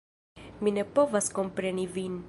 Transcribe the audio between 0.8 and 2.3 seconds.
povas kompreni vin.